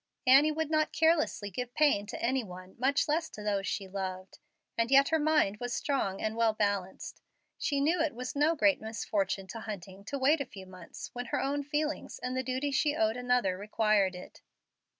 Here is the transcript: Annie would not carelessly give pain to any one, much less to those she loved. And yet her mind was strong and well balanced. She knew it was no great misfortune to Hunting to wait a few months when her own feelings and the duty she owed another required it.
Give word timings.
Annie 0.25 0.51
would 0.51 0.71
not 0.71 0.91
carelessly 0.91 1.51
give 1.51 1.75
pain 1.75 2.07
to 2.07 2.19
any 2.19 2.43
one, 2.43 2.73
much 2.79 3.07
less 3.07 3.29
to 3.29 3.43
those 3.43 3.67
she 3.67 3.87
loved. 3.87 4.39
And 4.75 4.89
yet 4.89 5.09
her 5.09 5.19
mind 5.19 5.57
was 5.59 5.75
strong 5.75 6.19
and 6.19 6.35
well 6.35 6.53
balanced. 6.53 7.21
She 7.59 7.79
knew 7.79 8.01
it 8.01 8.15
was 8.15 8.35
no 8.35 8.55
great 8.55 8.81
misfortune 8.81 9.45
to 9.49 9.59
Hunting 9.59 10.03
to 10.05 10.17
wait 10.17 10.41
a 10.41 10.45
few 10.47 10.65
months 10.65 11.11
when 11.13 11.27
her 11.27 11.39
own 11.39 11.61
feelings 11.61 12.17
and 12.17 12.35
the 12.35 12.41
duty 12.41 12.71
she 12.71 12.95
owed 12.95 13.15
another 13.15 13.59
required 13.59 14.15
it. 14.15 14.41